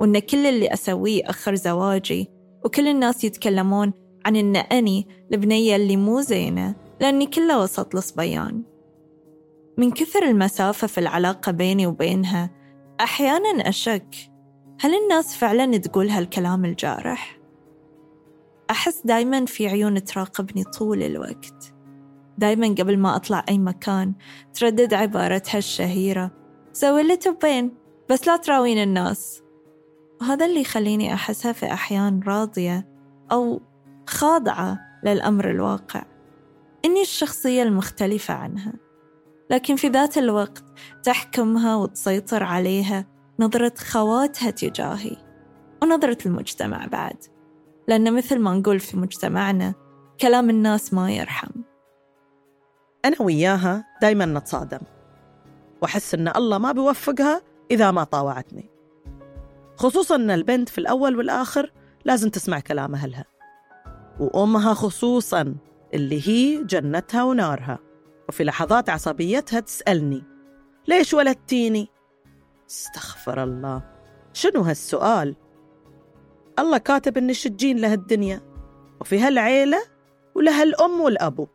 وإن 0.00 0.18
كل 0.18 0.46
اللي 0.46 0.72
أسويه 0.72 1.30
أخر 1.30 1.54
زواجي 1.54 2.30
وكل 2.64 2.88
الناس 2.88 3.24
يتكلمون 3.24 3.92
عن 4.26 4.36
إن 4.36 4.56
أني 4.56 5.08
البنية 5.32 5.76
اللي 5.76 5.96
مو 5.96 6.20
زينة 6.20 6.74
لأني 7.00 7.26
كلها 7.26 7.56
وسط 7.56 7.94
الصبيان 7.96 8.62
من 9.78 9.90
كثر 9.90 10.22
المسافة 10.22 10.86
في 10.86 10.98
العلاقة 10.98 11.52
بيني 11.52 11.86
وبينها 11.86 12.50
أحيانا 13.00 13.68
أشك 13.68 14.29
هل 14.82 14.94
الناس 15.02 15.36
فعلا 15.36 15.76
تقول 15.76 16.10
هالكلام 16.10 16.64
الجارح؟ 16.64 17.38
أحس 18.70 19.02
دايما 19.04 19.44
في 19.44 19.68
عيون 19.68 20.04
تراقبني 20.04 20.64
طول 20.64 21.02
الوقت. 21.02 21.74
دايما 22.38 22.68
قبل 22.68 22.98
ما 22.98 23.16
أطلع 23.16 23.44
أي 23.48 23.58
مكان 23.58 24.12
تردد 24.54 24.94
عبارتها 24.94 25.58
الشهيرة. 25.58 26.30
سوي 26.72 27.00
اللي 27.00 27.16
تبين 27.16 27.74
بس 28.10 28.26
لا 28.26 28.36
تراوين 28.36 28.82
الناس. 28.82 29.42
وهذا 30.20 30.46
اللي 30.46 30.60
يخليني 30.60 31.14
أحسها 31.14 31.52
في 31.52 31.72
أحيان 31.72 32.20
راضية 32.26 32.88
أو 33.32 33.60
خاضعة 34.06 34.78
للأمر 35.04 35.50
الواقع. 35.50 36.02
إني 36.84 37.02
الشخصية 37.02 37.62
المختلفة 37.62 38.34
عنها. 38.34 38.72
لكن 39.50 39.76
في 39.76 39.88
ذات 39.88 40.18
الوقت 40.18 40.64
تحكمها 41.02 41.76
وتسيطر 41.76 42.42
عليها 42.42 43.19
نظرة 43.40 43.74
خواتها 43.78 44.50
تجاهي 44.50 45.16
ونظرة 45.82 46.18
المجتمع 46.26 46.86
بعد. 46.86 47.16
لأن 47.88 48.16
مثل 48.16 48.38
ما 48.38 48.54
نقول 48.54 48.80
في 48.80 48.96
مجتمعنا 48.96 49.74
كلام 50.20 50.50
الناس 50.50 50.94
ما 50.94 51.12
يرحم. 51.12 51.50
أنا 53.04 53.16
وياها 53.22 53.84
دايما 54.02 54.26
نتصادم. 54.26 54.80
وأحس 55.82 56.14
إن 56.14 56.28
الله 56.28 56.58
ما 56.58 56.72
بيوفقها 56.72 57.42
إذا 57.70 57.90
ما 57.90 58.04
طاوعتني. 58.04 58.70
خصوصا 59.76 60.14
أن 60.14 60.30
البنت 60.30 60.68
في 60.68 60.78
الأول 60.78 61.16
والآخر 61.16 61.72
لازم 62.04 62.30
تسمع 62.30 62.60
كلام 62.60 62.94
أهلها. 62.94 63.24
وأمها 64.20 64.74
خصوصا 64.74 65.54
اللي 65.94 66.28
هي 66.28 66.64
جنتها 66.64 67.22
ونارها. 67.22 67.78
وفي 68.28 68.44
لحظات 68.44 68.90
عصبيتها 68.90 69.60
تسألني 69.60 70.24
ليش 70.88 71.14
ولدتيني؟ 71.14 71.88
استغفر 72.70 73.42
الله. 73.42 73.82
شنو 74.32 74.60
هالسؤال؟ 74.60 75.36
الله 76.58 76.78
كاتب 76.78 77.18
إني 77.18 77.34
شجين 77.34 77.78
لهالدنيا 77.78 78.40
وفي 79.00 79.18
هالعيلة 79.18 79.82
ولها 80.34 80.62
الأم 80.62 81.00
والأبو. 81.00 81.48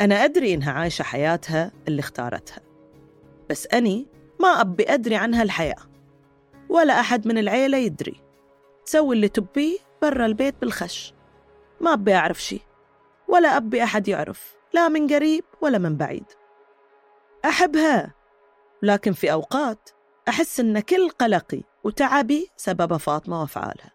أنا 0.00 0.24
أدري 0.24 0.54
إنها 0.54 0.72
عايشة 0.72 1.02
حياتها 1.02 1.72
اللي 1.88 2.00
اختارتها 2.00 2.60
بس 3.50 3.66
أني 3.66 4.06
ما 4.40 4.48
أبي 4.48 4.94
أدري 4.94 5.16
عنها 5.16 5.42
الحياة 5.42 5.82
ولا 6.68 7.00
أحد 7.00 7.28
من 7.28 7.38
العيلة 7.38 7.78
يدري. 7.78 8.22
تسوي 8.84 9.16
اللي 9.16 9.28
تبيه 9.28 9.78
برا 10.02 10.26
البيت 10.26 10.54
بالخش 10.60 11.14
ما 11.80 11.92
أبي 11.92 12.14
أعرف 12.14 12.42
شي 12.42 12.60
ولا 13.28 13.56
أبي 13.56 13.82
أحد 13.82 14.08
يعرف 14.08 14.56
لا 14.72 14.88
من 14.88 15.06
قريب 15.06 15.44
ولا 15.60 15.78
من 15.78 15.96
بعيد. 15.96 16.24
أحبها 17.44 18.14
لكن 18.82 19.12
في 19.12 19.32
أوقات 19.32 19.90
أحس 20.28 20.60
إن 20.60 20.80
كل 20.80 21.08
قلقي 21.08 21.62
وتعبي 21.84 22.48
سبب 22.56 22.96
فاطمة 22.96 23.40
وأفعالها 23.40 23.90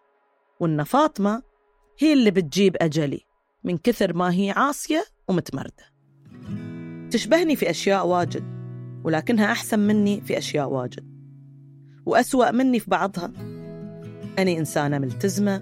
وإن 0.60 0.84
فاطمة 0.84 1.42
هي 1.98 2.12
اللي 2.12 2.30
بتجيب 2.30 2.76
أجلي 2.80 3.20
من 3.64 3.78
كثر 3.78 4.12
ما 4.16 4.32
هي 4.32 4.50
عاصية 4.50 5.04
ومتمردة. 5.28 5.94
تشبهني 7.10 7.56
في 7.56 7.70
أشياء 7.70 8.06
واجد 8.06 8.44
ولكنها 9.04 9.52
أحسن 9.52 9.78
مني 9.78 10.20
في 10.20 10.38
أشياء 10.38 10.68
واجد. 10.68 11.14
وأسوأ 12.06 12.50
مني 12.50 12.80
في 12.80 12.90
بعضها. 12.90 13.32
أني 14.38 14.58
إنسانة 14.58 14.98
ملتزمة 14.98 15.56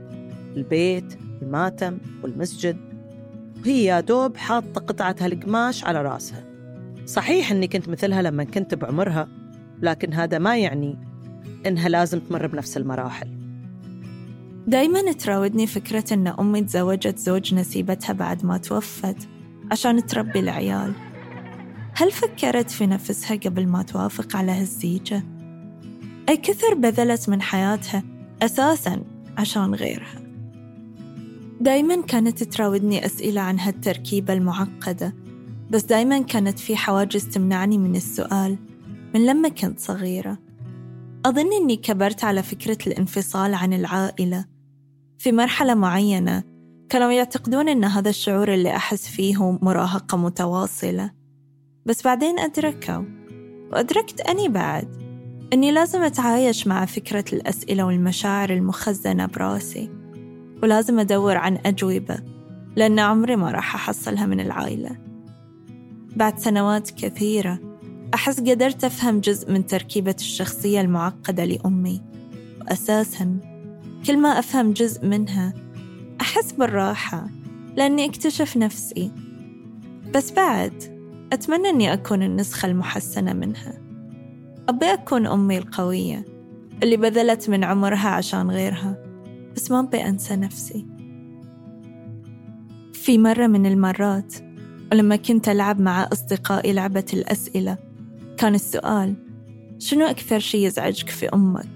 البيت 0.56 1.14
الماتم 1.42 1.98
والمسجد. 2.22 2.76
وهي 3.60 3.84
يا 3.84 4.00
دوب 4.00 4.36
حاطة 4.36 4.80
قطعة 4.80 5.16
هالقماش 5.20 5.84
على 5.84 6.02
راسها. 6.02 6.44
صحيح 7.06 7.50
أني 7.50 7.68
كنت 7.68 7.88
مثلها 7.88 8.22
لما 8.22 8.44
كنت 8.44 8.74
بعمرها 8.74 9.28
لكن 9.82 10.12
هذا 10.12 10.38
ما 10.38 10.58
يعني 10.58 10.98
إنها 11.66 11.88
لازم 11.88 12.20
تمر 12.20 12.46
بنفس 12.46 12.76
المراحل. 12.76 13.28
دايما 14.66 15.12
تراودني 15.12 15.66
فكرة 15.66 16.14
أن 16.14 16.26
أمي 16.26 16.62
تزوجت 16.62 17.18
زوج 17.18 17.54
نسيبتها 17.54 18.12
بعد 18.12 18.44
ما 18.44 18.58
توفت 18.58 19.16
عشان 19.70 20.06
تربي 20.06 20.40
العيال. 20.40 20.92
هل 21.94 22.10
فكرت 22.10 22.70
في 22.70 22.86
نفسها 22.86 23.36
قبل 23.36 23.66
ما 23.66 23.82
توافق 23.82 24.36
على 24.36 24.52
هالزيجة؟ 24.52 25.22
أي 26.28 26.36
كثر 26.36 26.74
بذلت 26.74 27.28
من 27.28 27.42
حياتها 27.42 28.02
أساساً 28.42 29.02
عشان 29.38 29.74
غيرها. 29.74 30.22
دايما 31.60 32.02
كانت 32.02 32.42
تراودني 32.42 33.06
أسئلة 33.06 33.40
عن 33.40 33.58
هالتركيبة 33.58 34.32
المعقدة 34.32 35.14
بس 35.70 35.82
دايما 35.82 36.22
كانت 36.22 36.58
في 36.58 36.76
حواجز 36.76 37.28
تمنعني 37.28 37.78
من 37.78 37.96
السؤال 37.96 38.56
من 39.14 39.26
لما 39.26 39.48
كنت 39.48 39.80
صغيرة. 39.80 40.38
أظن 41.26 41.52
أني 41.62 41.76
كبرت 41.76 42.24
على 42.24 42.42
فكرة 42.42 42.78
الانفصال 42.86 43.54
عن 43.54 43.72
العائلة. 43.72 44.44
في 45.18 45.32
مرحلة 45.32 45.74
معينة 45.74 46.42
كانوا 46.88 47.12
يعتقدون 47.12 47.68
أن 47.68 47.84
هذا 47.84 48.10
الشعور 48.10 48.54
اللي 48.54 48.76
أحس 48.76 49.08
فيه 49.08 49.58
مراهقة 49.62 50.18
متواصلة. 50.18 51.10
بس 51.86 52.04
بعدين 52.04 52.38
أدركوا 52.38 53.04
وأدركت 53.72 54.20
أني 54.20 54.48
بعد 54.48 55.02
أني 55.52 55.72
لازم 55.72 56.02
أتعايش 56.02 56.66
مع 56.66 56.84
فكرة 56.84 57.24
الأسئلة 57.32 57.84
والمشاعر 57.84 58.50
المخزنة 58.50 59.26
براسي 59.26 59.90
ولازم 60.62 60.98
أدور 60.98 61.36
عن 61.36 61.58
أجوبة 61.66 62.18
لأن 62.76 62.98
عمري 62.98 63.36
ما 63.36 63.50
راح 63.50 63.74
أحصلها 63.74 64.26
من 64.26 64.40
العائلة. 64.40 64.96
بعد 66.16 66.38
سنوات 66.38 66.90
كثيرة 66.90 67.71
أحس 68.14 68.40
قدرت 68.40 68.84
أفهم 68.84 69.20
جزء 69.20 69.52
من 69.52 69.66
تركيبة 69.66 70.16
الشخصية 70.18 70.80
المعقدة 70.80 71.44
لأمي 71.44 72.02
وأساساً 72.60 73.52
كل 74.06 74.18
ما 74.18 74.28
أفهم 74.28 74.72
جزء 74.72 75.06
منها 75.06 75.52
أحس 76.20 76.52
بالراحة 76.52 77.28
لأني 77.76 78.04
أكتشف 78.04 78.56
نفسي. 78.56 79.10
بس 80.14 80.32
بعد 80.32 80.72
أتمنى 81.32 81.68
أني 81.68 81.92
أكون 81.92 82.22
النسخة 82.22 82.66
المحسنة 82.66 83.32
منها. 83.32 83.72
أبي 84.68 84.86
أكون 84.86 85.26
أمي 85.26 85.58
القوية 85.58 86.24
اللي 86.82 86.96
بذلت 86.96 87.50
من 87.50 87.64
عمرها 87.64 88.08
عشان 88.08 88.50
غيرها 88.50 88.96
بس 89.56 89.70
ما 89.70 89.80
أبي 89.80 90.04
أنسى 90.04 90.36
نفسي. 90.36 90.86
في 92.92 93.18
مرة 93.18 93.46
من 93.46 93.66
المرات 93.66 94.34
ولما 94.92 95.16
كنت 95.16 95.48
ألعب 95.48 95.80
مع 95.80 96.08
أصدقائي 96.12 96.72
لعبة 96.72 97.06
الأسئلة 97.12 97.78
كان 98.36 98.54
السؤال 98.54 99.14
شنو 99.78 100.06
أكثر 100.06 100.38
شي 100.38 100.64
يزعجك 100.64 101.08
في 101.08 101.26
أمك؟ 101.28 101.68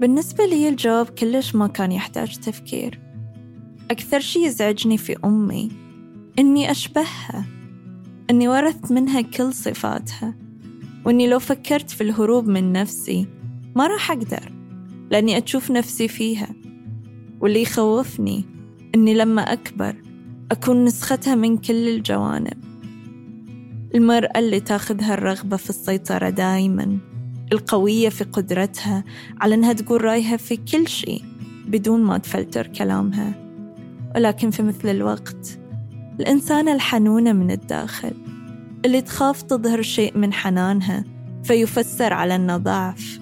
بالنسبة 0.00 0.46
لي 0.46 0.68
الجواب 0.68 1.06
كلش 1.06 1.54
ما 1.54 1.66
كان 1.66 1.92
يحتاج 1.92 2.36
تفكير. 2.36 3.00
أكثر 3.90 4.20
شي 4.20 4.44
يزعجني 4.44 4.98
في 4.98 5.16
أمي 5.24 5.70
إني 6.38 6.70
أشبهها 6.70 7.46
إني 8.30 8.48
ورثت 8.48 8.92
منها 8.92 9.20
كل 9.20 9.52
صفاتها 9.52 10.34
وإني 11.04 11.26
لو 11.26 11.38
فكرت 11.38 11.90
في 11.90 12.00
الهروب 12.00 12.48
من 12.48 12.72
نفسي 12.72 13.26
ما 13.76 13.86
راح 13.86 14.10
أقدر 14.10 14.52
لأني 15.10 15.44
أشوف 15.44 15.70
نفسي 15.70 16.08
فيها. 16.08 16.54
واللي 17.40 17.62
يخوفني 17.62 18.44
إني 18.94 19.14
لما 19.14 19.52
أكبر 19.52 19.96
أكون 20.50 20.84
نسختها 20.84 21.34
من 21.34 21.56
كل 21.56 21.88
الجوانب. 21.88 22.71
المرأة 23.94 24.38
اللي 24.38 24.60
تاخذها 24.60 25.14
الرغبة 25.14 25.56
في 25.56 25.70
السيطرة 25.70 26.30
دايما 26.30 26.98
القوية 27.52 28.08
في 28.08 28.24
قدرتها 28.24 29.04
على 29.40 29.54
أنها 29.54 29.72
تقول 29.72 30.04
رأيها 30.04 30.36
في 30.36 30.56
كل 30.56 30.88
شيء 30.88 31.24
بدون 31.66 32.04
ما 32.04 32.18
تفلتر 32.18 32.66
كلامها. 32.66 33.34
ولكن 34.16 34.50
في 34.50 34.62
مثل 34.62 34.88
الوقت 34.88 35.58
الإنسانة 36.20 36.74
الحنونة 36.74 37.32
من 37.32 37.50
الداخل 37.50 38.12
اللي 38.84 39.00
تخاف 39.00 39.42
تظهر 39.42 39.82
شيء 39.82 40.18
من 40.18 40.32
حنانها 40.32 41.04
فيفسر 41.44 42.12
على 42.12 42.34
أنه 42.36 42.56
ضعف. 42.56 43.20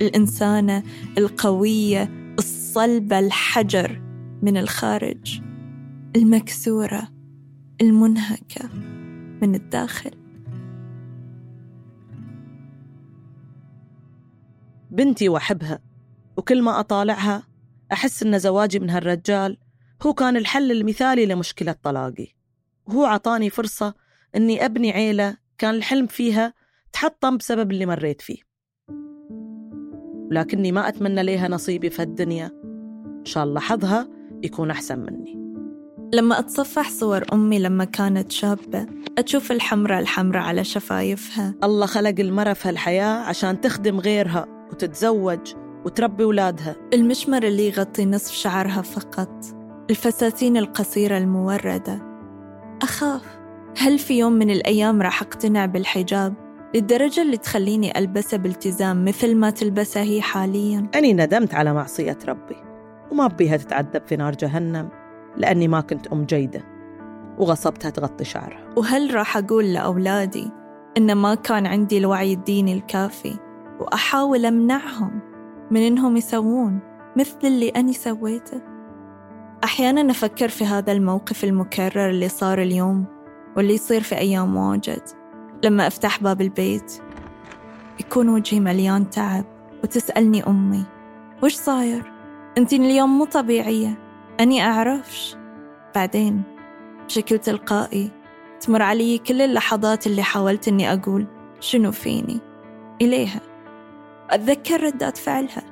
الإنسانة 0.00 0.82
القوية 1.18 2.10
الصلبة 2.38 3.18
الحجر 3.18 4.00
من 4.42 4.56
الخارج 4.56 5.40
المكسورة 6.16 7.08
المنهكة. 7.80 8.93
من 9.46 9.54
الداخل. 9.54 10.10
بنتي 14.90 15.28
وأحبها 15.28 15.78
وكل 16.36 16.62
ما 16.62 16.80
أطالعها 16.80 17.42
أحس 17.92 18.22
إن 18.22 18.38
زواجي 18.38 18.78
من 18.78 18.90
هالرجال 18.90 19.58
هو 20.02 20.14
كان 20.14 20.36
الحل 20.36 20.72
المثالي 20.72 21.26
لمشكلة 21.26 21.76
طلاقي. 21.82 22.28
وهو 22.86 23.04
عطاني 23.04 23.50
فرصة 23.50 23.94
إني 24.36 24.64
أبني 24.64 24.92
عيلة 24.92 25.36
كان 25.58 25.74
الحلم 25.74 26.06
فيها 26.06 26.54
تحطم 26.92 27.36
بسبب 27.36 27.70
اللي 27.70 27.86
مريت 27.86 28.22
فيه. 28.22 28.38
لكني 30.30 30.72
ما 30.72 30.88
أتمنى 30.88 31.22
ليها 31.22 31.48
نصيبي 31.48 31.90
في 31.90 32.02
هالدنيا. 32.02 32.46
إن 33.18 33.24
شاء 33.24 33.44
الله 33.44 33.60
حظها 33.60 34.08
يكون 34.42 34.70
أحسن 34.70 34.98
مني. 34.98 35.43
لما 36.12 36.38
أتصفح 36.38 36.90
صور 36.90 37.24
أمي 37.32 37.58
لما 37.58 37.84
كانت 37.84 38.32
شابة 38.32 38.86
أشوف 39.18 39.52
الحمرة 39.52 39.98
الحمرة 39.98 40.38
على 40.38 40.64
شفايفها. 40.64 41.54
الله 41.64 41.86
خلق 41.86 42.14
المرة 42.20 42.52
في 42.52 42.68
هالحياة 42.68 43.16
عشان 43.18 43.60
تخدم 43.60 44.00
غيرها 44.00 44.46
وتتزوج 44.70 45.54
وتربي 45.84 46.24
ولادها 46.24 46.76
المشمر 46.94 47.42
اللي 47.42 47.68
يغطي 47.68 48.04
نصف 48.04 48.34
شعرها 48.34 48.82
فقط. 48.82 49.44
الفساتين 49.90 50.56
القصيرة 50.56 51.18
الموردة. 51.18 52.02
أخاف. 52.82 53.22
هل 53.78 53.98
في 53.98 54.18
يوم 54.18 54.32
من 54.32 54.50
الأيام 54.50 55.02
راح 55.02 55.22
أقتنع 55.22 55.66
بالحجاب 55.66 56.34
للدرجة 56.74 57.22
اللي 57.22 57.36
تخليني 57.36 57.98
ألبسه 57.98 58.36
بالتزام 58.36 59.04
مثل 59.04 59.36
ما 59.36 59.50
تلبسه 59.50 60.00
هي 60.00 60.22
حالياً؟ 60.22 60.90
أني 60.94 61.12
ندمت 61.12 61.54
على 61.54 61.74
معصية 61.74 62.18
ربي 62.28 62.56
وما 63.10 63.26
بيها 63.26 63.56
تتعذب 63.56 64.02
في 64.06 64.16
نار 64.16 64.34
جهنم. 64.34 65.03
لأني 65.36 65.68
ما 65.68 65.80
كنت 65.80 66.06
أم 66.06 66.24
جيدة 66.24 66.64
وغصبتها 67.38 67.90
تغطي 67.90 68.24
شعرها. 68.24 68.74
وهل 68.76 69.14
راح 69.14 69.36
أقول 69.36 69.72
لأولادي 69.72 70.50
إن 70.96 71.14
ما 71.14 71.34
كان 71.34 71.66
عندي 71.66 71.98
الوعي 71.98 72.32
الديني 72.32 72.72
الكافي 72.72 73.36
وأحاول 73.80 74.46
أمنعهم 74.46 75.20
من 75.70 75.80
إنهم 75.80 76.16
يسوون 76.16 76.78
مثل 77.16 77.38
اللي 77.44 77.68
أني 77.68 77.92
سويته؟ 77.92 78.60
أحيانا 79.64 80.10
أفكر 80.10 80.48
في 80.48 80.64
هذا 80.64 80.92
الموقف 80.92 81.44
المكرر 81.44 82.10
اللي 82.10 82.28
صار 82.28 82.62
اليوم 82.62 83.04
واللي 83.56 83.74
يصير 83.74 84.00
في 84.00 84.18
أيام 84.18 84.56
واجد. 84.56 85.02
لما 85.64 85.86
أفتح 85.86 86.22
باب 86.22 86.40
البيت 86.40 86.92
يكون 88.00 88.28
وجهي 88.28 88.60
مليان 88.60 89.10
تعب 89.10 89.44
وتسألني 89.84 90.46
أمي 90.46 90.84
وش 91.42 91.54
صاير؟ 91.54 92.12
أنتي 92.58 92.76
اليوم 92.76 93.18
مو 93.18 93.24
طبيعية. 93.24 94.03
أني 94.40 94.62
أعرفش. 94.62 95.36
بعدين 95.94 96.42
بشكل 97.06 97.38
تلقائي 97.38 98.10
تمر 98.60 98.82
علي 98.82 99.18
كل 99.18 99.42
اللحظات 99.42 100.06
اللي 100.06 100.22
حاولت 100.22 100.68
أني 100.68 100.92
أقول 100.92 101.26
شنو 101.60 101.92
فيني. 101.92 102.40
إليها. 103.02 103.40
أتذكر 104.30 104.82
ردات 104.82 105.16
فعلها. 105.16 105.62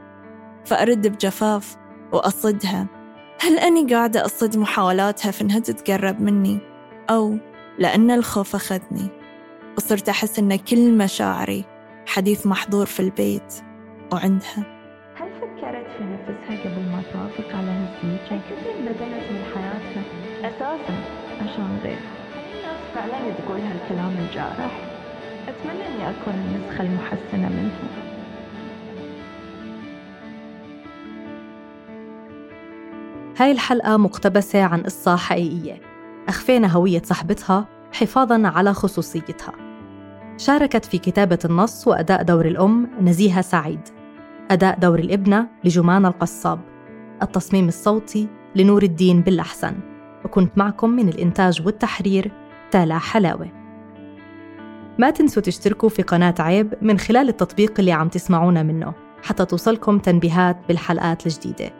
فأرد 0.65 1.07
بجفاف 1.07 1.77
وأصدها. 2.13 2.87
هل 3.41 3.59
أني 3.59 3.95
قاعدة 3.95 4.25
أصد 4.25 4.57
محاولاتها 4.57 5.31
في 5.31 5.41
أنها 5.41 5.59
تتقرب 5.59 6.21
مني؟ 6.21 6.59
أو 7.11 7.37
لأن 7.79 8.11
الخوف 8.11 8.55
أخذني. 8.55 9.09
وصرت 9.77 10.09
أحس 10.09 10.39
أن 10.39 10.57
كل 10.57 10.93
مشاعري 10.99 11.65
حديث 12.07 12.47
محظور 12.47 12.87
في 12.87 13.01
البيت 13.01 13.55
وعندها. 14.13 14.82
فكرت 15.63 15.87
في 15.99 16.05
نفسها 16.05 16.65
قبل 16.65 16.83
ما 16.93 17.03
توافق 17.13 17.57
على 17.57 17.71
هالزيجة؟ 17.71 18.41
كثير 18.51 18.75
بدلت 18.81 19.27
من 19.31 19.45
حياتها 19.55 20.03
أساسا 20.49 20.95
عشان 21.43 21.79
غيرها 21.83 21.99
الناس 22.55 22.81
فعلا 22.95 23.33
تقول 23.39 23.61
هالكلام 23.61 24.13
الجارح. 24.19 24.79
أتمنى 25.49 25.87
إني 25.87 26.11
أكون 26.11 26.35
النسخة 26.35 26.83
المحسنة 26.83 27.49
منها 27.49 27.89
هاي 33.37 33.53
الحلقة 33.53 33.97
مقتبسة 33.97 34.63
عن 34.63 34.83
قصة 34.83 35.17
حقيقية. 35.17 35.81
أخفينا 36.29 36.69
هوية 36.69 37.03
صاحبتها 37.05 37.69
حفاظاً 37.93 38.49
على 38.49 38.75
خصوصيتها. 38.75 39.53
شاركت 40.37 40.85
في 40.85 40.99
كتابة 40.99 41.39
النص 41.45 41.89
وأداء 41.89 42.23
دور 42.23 42.47
الأم 42.47 42.91
نزيهة 43.01 43.41
سعيد. 43.41 44.02
أداء 44.53 44.79
دور 44.79 44.99
الإبنة 44.99 45.49
لجمان 45.65 46.07
القصاب. 46.07 46.61
التصميم 47.23 47.69
الصوتي 47.69 48.29
لنور 48.57 48.83
الدين 48.83 49.21
بالأحسن. 49.21 49.75
وكنت 50.25 50.59
معكم 50.59 50.91
من 50.91 51.09
الإنتاج 51.09 51.63
والتحرير 51.67 52.33
تالا 52.71 52.99
حلاوة. 52.99 53.49
ما 54.99 55.11
تنسوا 55.11 55.43
تشتركوا 55.43 55.89
في 55.89 56.03
قناة 56.03 56.35
عيب 56.39 56.75
من 56.83 56.99
خلال 56.99 57.29
التطبيق 57.29 57.75
اللي 57.79 57.93
عم 57.93 58.09
تسمعونا 58.09 58.63
منه 58.63 58.95
حتى 59.23 59.45
توصلكم 59.45 59.99
تنبيهات 59.99 60.57
بالحلقات 60.69 61.27
الجديدة. 61.27 61.71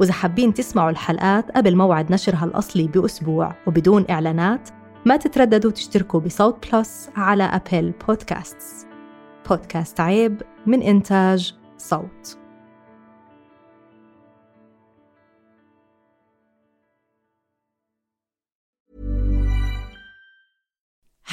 وإذا 0.00 0.12
حابين 0.12 0.54
تسمعوا 0.54 0.90
الحلقات 0.90 1.50
قبل 1.50 1.76
موعد 1.76 2.12
نشرها 2.12 2.44
الأصلي 2.44 2.86
بأسبوع 2.88 3.54
وبدون 3.66 4.04
إعلانات 4.10 4.68
ما 5.06 5.16
تترددوا 5.16 5.70
تشتركوا 5.70 6.20
بصوت 6.20 6.72
Plus 6.72 7.10
على 7.16 7.44
Apple 7.44 7.92
Podcasts. 8.08 8.86
بودكاست 9.48 10.00
عيب 10.00 10.42
من 10.66 10.82
إنتاج 10.82 11.58
صوت 11.77 12.37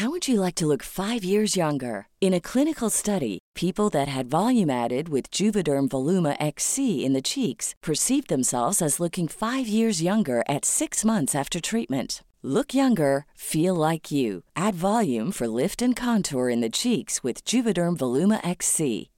How 0.00 0.08
would 0.08 0.28
you 0.28 0.40
like 0.40 0.54
to 0.54 0.66
look 0.66 0.82
five 0.82 1.22
years 1.24 1.56
younger? 1.56 2.06
In 2.22 2.32
a 2.32 2.40
clinical 2.40 2.88
study, 2.88 3.38
people 3.54 3.90
that 3.90 4.08
had 4.08 4.30
volume 4.30 4.70
added 4.70 5.10
with 5.10 5.30
Juvederm 5.30 5.90
Voluma 5.90 6.38
XC 6.40 7.04
in 7.04 7.12
the 7.12 7.20
cheeks 7.20 7.74
perceived 7.82 8.28
themselves 8.28 8.80
as 8.80 8.98
looking 8.98 9.28
five 9.28 9.68
years 9.68 10.00
younger 10.00 10.42
at 10.48 10.64
six 10.64 11.04
months 11.04 11.34
after 11.34 11.60
treatment. 11.60 12.22
Look 12.42 12.72
younger, 12.72 13.26
feel 13.34 13.74
like 13.74 14.10
you. 14.10 14.42
Add 14.56 14.74
volume 14.74 15.32
for 15.32 15.46
lift 15.46 15.82
and 15.82 15.94
contour 15.94 16.48
in 16.48 16.62
the 16.62 16.70
cheeks 16.70 17.22
with 17.22 17.44
Juvederm 17.44 17.98
Voluma 17.98 18.40
XC. 18.42 19.10